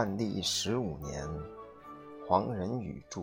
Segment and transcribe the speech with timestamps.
[0.00, 1.28] 万历十五年，
[2.26, 3.22] 黄仁宇著。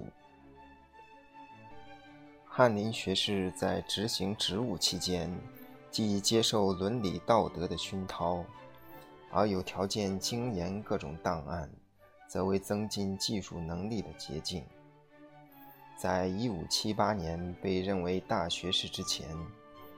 [2.45, 5.27] 翰林学士在执行职务期间，
[5.89, 8.45] 既接受伦理道德的熏陶，
[9.31, 11.67] 而有条件精研各种档案，
[12.27, 14.63] 则为增进技术能力的捷径。
[15.97, 19.27] 在一五七八年被认为大学士之前，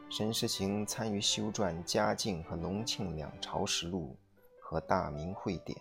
[0.09, 4.16] 申时行参与修撰嘉靖和隆庆两朝实录
[4.62, 5.78] 和大明会典。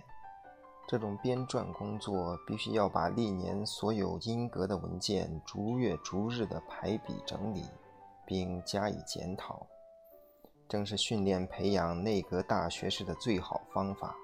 [0.88, 7.66] 这种编撰工作必须要把历年所有音格的文件逐月逐日的排比整理，
[8.24, 9.66] 并加以检讨，
[10.66, 14.16] 正是训练培养内阁大学士的最好方法。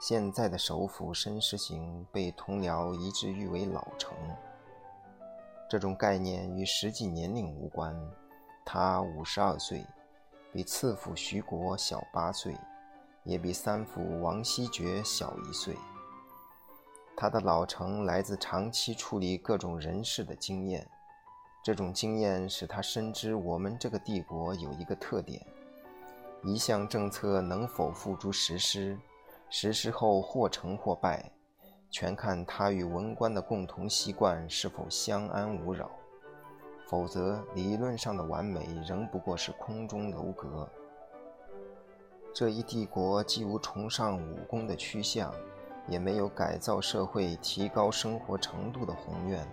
[0.00, 4.16] 现在的首辅申时行被同僚一致誉为老成，
[5.70, 7.96] 这种概念与实际年龄无关。
[8.64, 9.86] 他五十二岁，
[10.52, 12.52] 比次辅徐国小八岁。
[13.26, 15.76] 也比三府王希爵小一岁。
[17.14, 20.86] 他的老成来自长期处理各种人事的经验，
[21.64, 25.44] 这种经验使他深知我们这个帝国有一个特点：
[26.42, 28.98] 一项政策能否付诸实施，
[29.50, 31.32] 实施后或成或败，
[31.90, 35.90] 全看他与文官的共同习惯是否相安无扰。
[36.88, 40.70] 否则，理论上的完美仍不过是空中楼阁。
[42.38, 45.32] 这一帝国既无崇尚武功的趋向，
[45.88, 49.48] 也没有改造社会、提高生活程度的宏愿。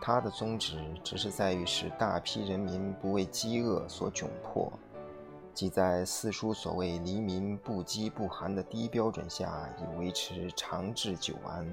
[0.00, 4.72] 它的宗旨只是在于使大批人民不为饥饿所窘迫，
[5.54, 11.64] 即在四书所谓“黎民不饥不寒”的低标准下，以维持长治久安。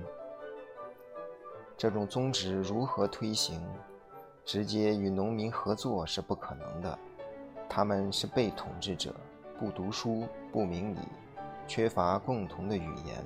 [1.76, 3.60] 这种宗旨如何推行？
[4.46, 7.00] 直接与农民合作是不可能的，
[7.68, 9.12] 他们是被统治者。
[9.60, 11.00] 不读书，不明理，
[11.68, 13.26] 缺乏共同的语言，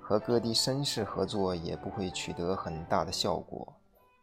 [0.00, 3.72] 和各地绅士合作也不会取得很大的效果，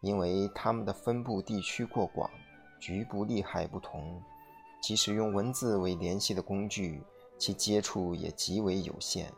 [0.02, 2.30] 因为他们的分布地区过广，
[2.80, 4.22] 局部利害不同。
[4.82, 7.02] 即使用文字为联系的工具，
[7.38, 9.32] 其接触也极为有限。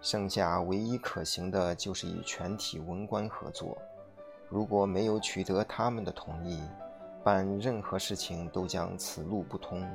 [0.00, 3.76] 剩下唯一可行的就是与全体文官合作。
[4.48, 6.62] 如果没有取得他们的同意，
[7.22, 9.88] 办任何事情都将此路不通。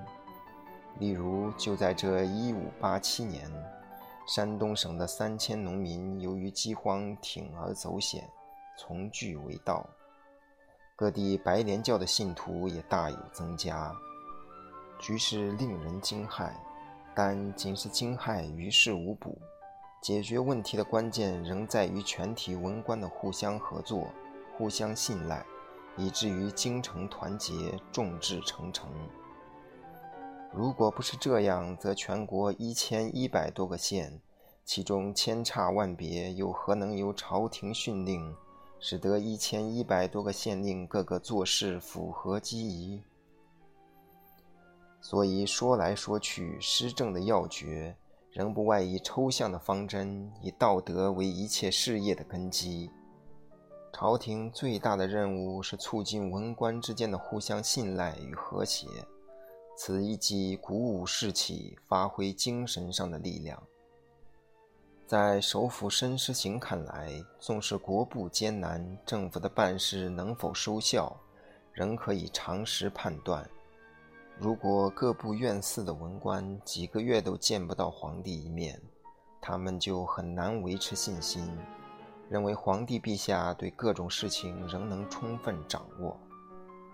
[1.00, 3.52] 例如，就在这一五八七年，
[4.28, 8.30] 山东省的三千农民由于饥荒铤而走险，
[8.78, 9.86] 从聚为道。
[10.96, 13.94] 各地白莲教的信徒也大有增加，
[14.98, 16.50] 局势令人惊骇。
[17.14, 19.38] 但仅是惊骇于事无补，
[20.02, 24.10] 解决问题的关键仍在于全体文官的互相合作、
[24.58, 25.46] 互相信赖。
[25.98, 28.90] 以至于京城团结，众志成城。
[30.54, 34.22] 如果不是这样，则全国一千一百多个县，
[34.64, 38.34] 其中千差万别，又何能由朝廷训令，
[38.80, 43.02] 使得一千一百多个县令个个做事符合机宜？
[45.02, 47.96] 所以说来说去，施政的要诀，
[48.32, 52.90] 仍不外以抽象的方针，以道德为一切事业的根基。
[53.98, 58.86] 朝廷最大的任务是促进文官之间的互相信赖与和谐，
[59.78, 63.64] 此一即鼓舞士气、发挥精神上的力量。
[65.08, 71.16] 在首辅申时行看来，纵使国部艰难，政府的办事能否收效，
[71.72, 73.50] 仍可以常识判断。
[74.38, 78.78] 如果各部院寺的文官几个月都见不到皇帝一面，
[79.40, 81.50] 他们就很难维持信心。
[82.30, 86.18] 认为皇帝陛下对各种事情仍能充分掌握，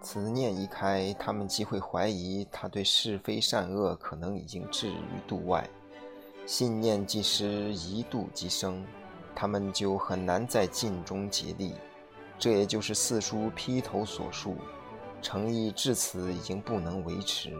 [0.01, 5.67] 此念一开，他们即会怀疑他对是非善恶可能已经置于度外。
[6.45, 8.85] 信念既失，疑度即生，
[9.33, 11.75] 他们就很难在尽中竭力。
[12.37, 14.57] 这也就是四书批头所述，
[15.21, 17.55] 诚意至此已经不能维持。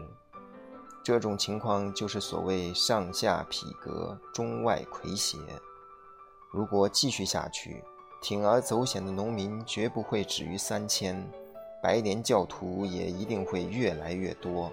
[1.04, 5.38] 这种情况就是所谓上下匹格，中外魁邪。
[6.52, 7.82] 如果继续下去，
[8.22, 11.26] 铤而走险的农民绝不会止于三千，
[11.82, 14.70] 白莲教徒也一定会越来越多。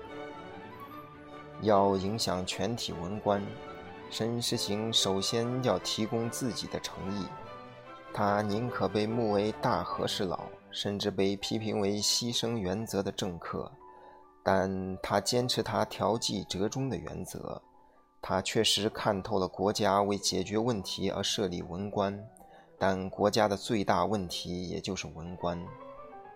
[1.61, 3.41] 要影响全体文官，
[4.09, 7.25] 申时行首先要提供自己的诚意。
[8.13, 13.71] 他宁可被目为大和事佬，甚至被批评为牺牲原则的政客，
[14.43, 17.61] 但他坚持他调剂折中的原则。
[18.21, 22.27] 他确实看透了国家为解决问题而设立文官
[22.77, 25.59] 但国家的最大问题也就是文官。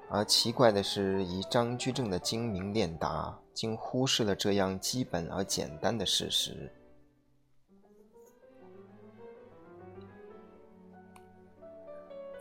[0.10, 6.72] 而奇怪的是以张居正的精明练达竟忽视了这样基本而简单的事实。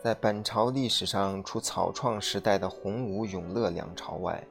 [0.03, 4.45] 在本朝历史上除草创时代的洪武永乐两朝外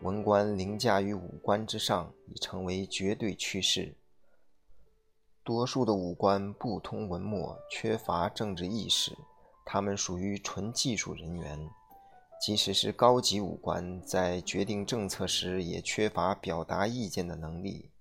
[0.00, 3.94] 文官凌驾于武官之上已成为绝对趋势。
[5.46, 9.16] 多数的武官不通文墨，缺乏政治意识，
[9.64, 11.70] 他们属于纯技术人员。
[12.40, 17.92] 即使是高级武官，在决定政策时，也缺乏表达意见的能力，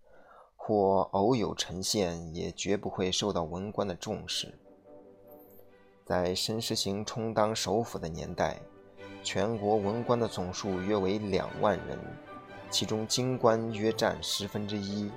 [0.55, 4.57] 或偶有呈现，也绝不会受到文官的重视。
[6.03, 8.59] 在申时行充当首辅的年代，
[9.21, 11.99] 全国文官的总数约为两万人，
[12.71, 15.11] 其中京官约占十分之一。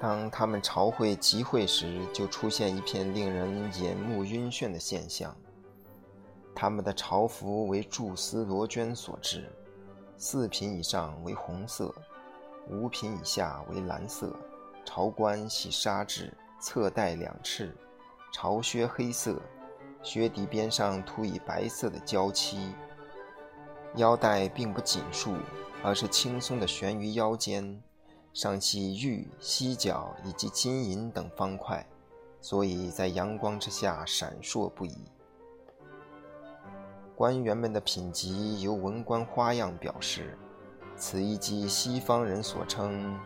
[0.00, 5.34] 当他们朝会集会时，就出现一片令人眼目晕眩的现象。
[6.54, 9.50] 他们的朝服为菟丝罗绢所制，
[10.16, 11.94] 四品以上为红色，
[12.68, 14.34] 五品以下为蓝色。
[14.84, 17.74] 朝冠系纱质，侧带两翅，
[18.32, 19.40] 朝靴黑色。
[20.02, 22.74] 靴底边上涂以白色的胶漆，
[23.96, 25.34] 腰带并不紧束，
[25.82, 27.82] 而是轻松地悬于腰间，
[28.34, 31.86] 上系玉、犀角以及金银等方块，
[32.40, 34.98] 所以在阳光之下闪烁不已。
[37.14, 40.36] 官员们的品级由文官花样表示，
[40.96, 43.16] 此亦即西方人所称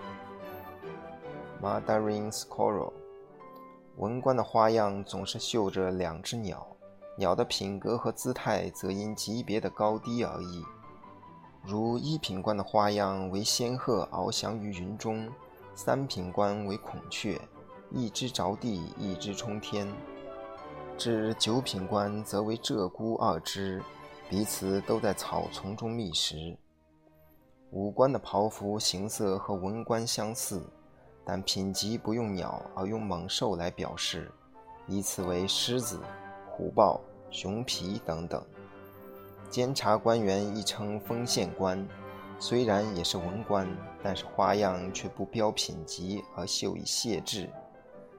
[1.62, 2.92] “Madarin Scroll”。
[3.96, 6.66] 文官的花样总是绣着两只鸟，
[7.16, 10.62] 鸟的品格和姿态则因级别的高低而异。
[11.70, 15.30] 如一品官的花样为仙鹤翱翔于云中，
[15.74, 17.38] 三品官为孔雀，
[17.90, 19.86] 一只着地，一只冲天。
[20.96, 23.82] 至九品官则为鹧鸪二只，
[24.30, 26.56] 彼此都在草丛中觅食。
[27.70, 30.62] 武官的袍服形色和文官相似。
[31.22, 34.32] 但品级不用鸟而用猛兽来表示，
[34.86, 36.00] 以此为狮子、
[36.48, 36.98] 虎豹、
[37.30, 38.42] 熊皮等等。
[39.50, 41.86] 监察官员亦称封县官，
[42.38, 43.66] 虽然也是文官，
[44.02, 47.48] 但是花样却不标品级而绣以谢志。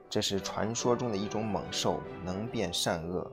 [0.08, 3.30] 这是传说中的一种猛兽，能辨善恶。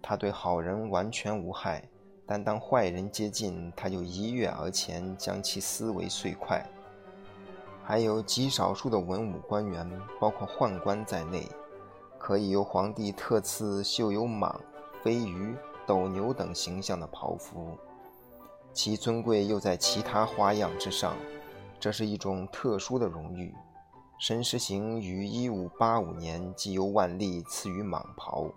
[0.00, 1.82] 他对好人完全无害，
[2.24, 6.64] 但当坏人接近，他就一跃而前，将其撕为碎块。
[7.82, 9.90] 还有极少数的文武官员，
[10.20, 11.48] 包括宦官在内，
[12.16, 14.54] 可以由皇帝特赐绣有蟒、
[15.02, 15.54] 飞鱼、
[15.86, 17.78] 斗牛等形象的袍服，
[18.72, 21.16] 其尊贵又在其他花样之上。
[21.78, 23.54] 这是一种特殊的荣誉。
[24.18, 28.50] 申时行于1585年即由万历赐予蟒袍。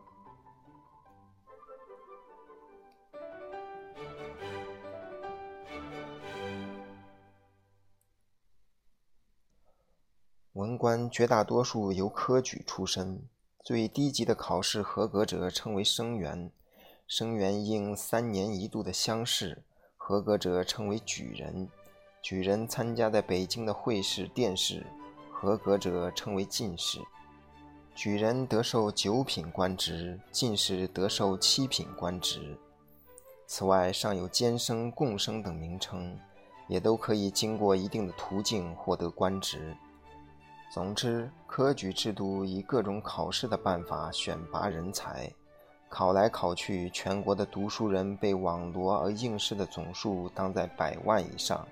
[10.53, 13.21] 文官绝大多数由科举出身，
[13.63, 16.51] 最低级的考试合格者称为生员，
[17.09, 19.63] 生员应三年一度的乡试，
[19.97, 21.67] 合格者称为举人，
[22.22, 24.86] 举人参加在北京的会试、殿试，
[25.31, 27.00] 合格者称为进士。
[27.95, 32.55] 举人得受九品官职，进士得受七品官职。
[33.48, 36.15] 此外，尚有监生、贡生等名称，
[36.67, 39.75] 也都可以经过一定的途径获得官职。
[40.72, 45.34] 总之，科举制度以各种考试的办法选拔人才，
[45.89, 51.67] 考来考去，全国的读书人被网罗而应试的总数当在百万以上，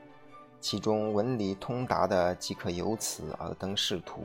[0.60, 4.24] 其中文理通达的即可由此而登仕途。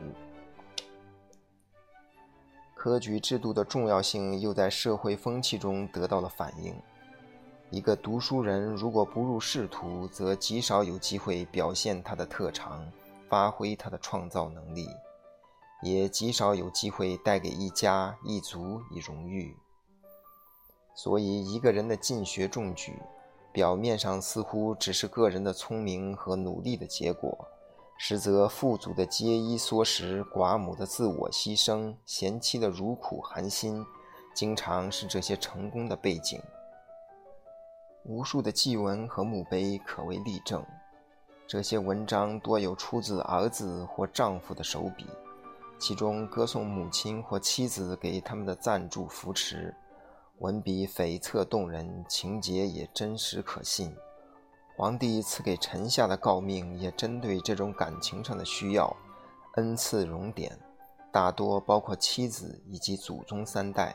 [2.75, 6.75] 科举制度的重要性又在社会风气中得到了反映。
[7.71, 12.85] 一个读书人如果不入仕途，则极少有机会表现他的特长。
[13.29, 14.87] 发挥他的创造能力，
[15.81, 19.57] 也极少有机会带给一家一族以荣誉。
[20.95, 23.01] 所以，一个人的进学中举，
[23.53, 27.47] 表面上似乎只是个人的聪明和努力的结果，
[27.99, 33.85] 实则富足的节衣缩食、寡母的自我牺牲、贤妻的茹苦寒心，
[34.35, 36.41] 经常是这些成功的背景。
[38.05, 40.65] 无数的祭文和墓碑可谓例证。
[41.47, 45.07] 这些文章多有出自儿子或丈夫的手笔，
[45.79, 49.75] 其中歌颂母亲或妻子给他们的赞助扶持，
[50.43, 53.95] 文笔悱恻动人，情节也真实可信。
[54.77, 58.93] 皇帝赐给臣下的诰命也针对这种感情上的需要，
[59.55, 60.59] 恩赐荣典，
[61.13, 63.95] 大多包括妻子以及祖宗三代。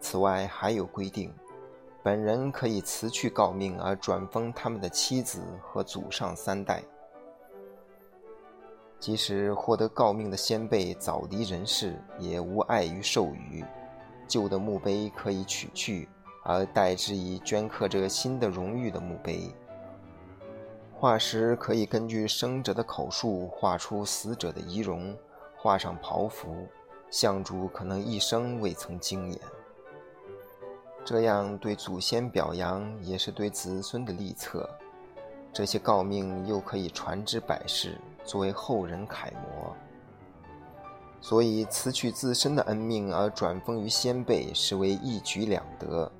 [0.00, 1.32] 此外还有规定。
[2.02, 6.82] 本人可以辞去诰命而转封他们的妻子和祖上三代。
[9.00, 13.64] 即使获得诰命的先辈早离人世，也无碍于授予。
[14.28, 16.08] 旧的墓碑可以取去，
[16.44, 19.50] 而代之以镌刻着新的荣誉的墓碑。
[20.92, 25.16] 画师可以根据生者的口述画出死者的仪容，
[25.56, 26.66] 画上袍服，
[27.10, 29.40] 像主可能一生未曾经验。
[31.04, 34.68] 这样对祖先表扬，也是对子孙的立策。
[35.52, 39.67] 这些诰命又可以传之百世，作为后人楷模。
[41.20, 46.10] 所以辞去自身的恩命而转封于先辈，实为一举两得。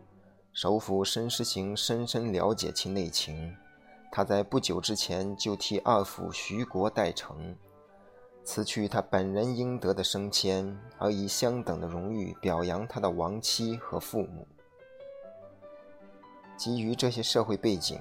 [0.53, 3.55] 首辅申师行深深了解其内情，
[4.11, 7.57] 他在不久之前就替二辅徐国代成，
[8.43, 14.47] 辞去他本人应得的升迁，而以相等的荣誉表扬他的亡妻和父母。
[16.57, 18.01] 基于这些社会背景，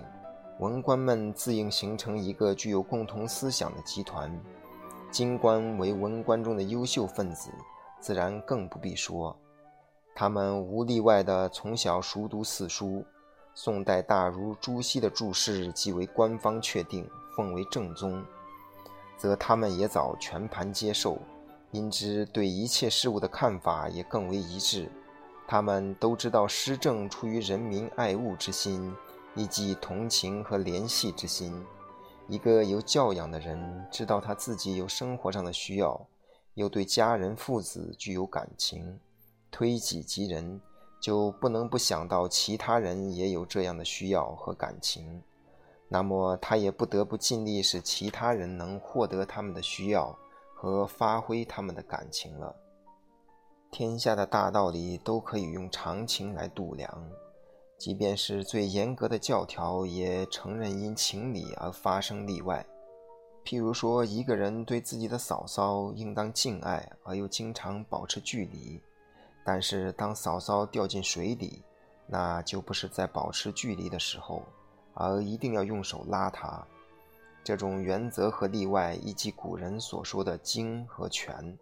[0.59, 4.35] 文官们自应形成一个具有共同思想的集团。
[5.09, 7.49] 京官为文官中的优秀分子，
[7.99, 9.35] 自然更不必说。
[10.13, 13.05] 他们无例外地从小熟读四书，
[13.53, 18.23] 宋代大儒朱熹的注释即为官方确定，奉为正宗，
[19.15, 21.17] 则他们也早全盘接受，
[21.71, 24.91] 因之对一切事物的看法也更为一致。
[25.47, 28.93] 他们都知道施政出于人民爱物之心，
[29.33, 31.63] 以及同情和怜惜之心。
[32.29, 36.07] 一个有教养的人，知道他自己有生活上的需要，
[36.55, 38.99] 又对家人父子具有感情，
[39.49, 40.59] 推己及人，
[40.99, 45.23] 就不能不想到其他人也有这样的需要和感情。
[45.87, 50.13] 那么他也不得不尽力使其他人能获得他们的需要
[50.53, 52.53] 和发挥他们的感情了。
[53.71, 57.09] 天下的大道理都可以用常情来度量，
[57.77, 62.65] 即便是最严格的教条，也承认因情理而发生例外。
[63.45, 68.81] 譬如说，一个人对自己的嫂嫂应当敬爱，而又经常保持距离；
[69.45, 71.61] 但是当嫂嫂掉进水里，
[72.07, 74.43] 那就不是在保持距离的时候，
[74.93, 76.65] 而一定要用手拉她。
[77.43, 81.57] 这种原则和例外，以及古人所说的“经”和“权”。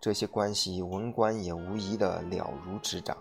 [0.00, 3.16] 这些关系，文官也无疑的了如指掌，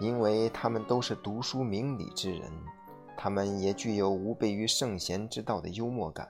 [0.00, 2.50] 因为他们都是读书明理之人，
[3.16, 6.28] 他们也具有无悖于圣贤之道的幽默感。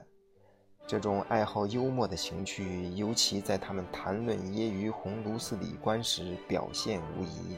[0.87, 7.57] 这种爱好幽默的情趣，尤其在他们谈论揶揄鸿胪寺李官时表现无遗。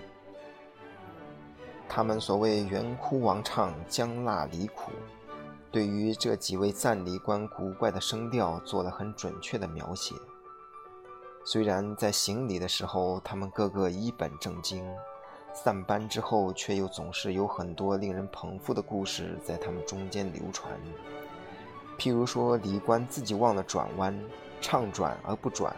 [1.88, 4.92] 他们所谓“圆哭王唱，姜辣离苦”，
[5.72, 10.14] 对于这几位赞礼官古怪的声调做了很准确的描写。
[11.44, 14.84] 虽然在行礼的时候，他们个个一本正经，
[15.56, 20.78] 散班之后，却又总是有很多令人捧腹的故事在他们中间流传。
[21.98, 24.14] 譬如说，礼官自己忘了转弯，
[24.60, 25.74] 唱转而不转；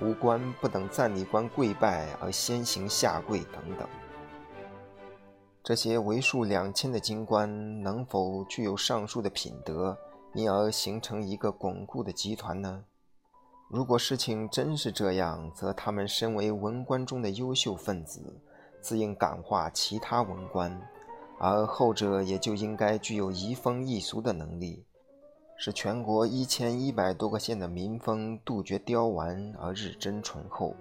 [0.00, 3.86] 无官不等赞礼官跪拜而先行下跪等等。
[5.62, 9.98] 这些为数两千的京官，能否具有上述的品德，
[10.32, 12.84] 因而形成一个巩固的集团呢？
[13.68, 18.40] 如果事情真是这样，则他们身为文官中的优秀分子，
[18.80, 20.80] 自应感化其他文官，
[21.38, 24.84] 而后者也就应该具有移风易俗的能力，
[25.56, 30.74] 使全国一千一百多个县的民风杜绝刁顽而日臻醇厚。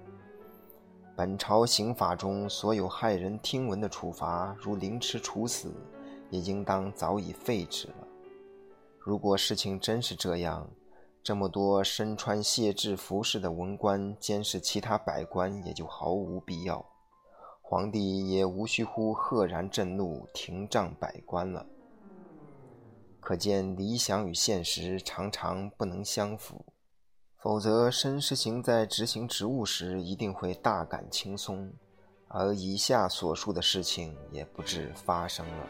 [1.15, 5.73] 本朝刑法中所有骇人听闻的处罚，如凌迟处死，
[6.29, 8.07] 也应当早已废止了。
[8.97, 10.69] 如果事情真是这样，
[11.21, 16.85] 这么多身穿谢制服饰的文官监视其他百官，也就毫无必要。
[17.69, 21.67] 皇帝也无需乎赫然震怒，廷杖百官了。
[23.19, 26.65] 可见理想与现实常常不能相符，
[27.37, 31.71] 否则申时行在执行职务时一定会大感轻松，
[32.27, 35.67] 而以下所述的事情也不致发生了。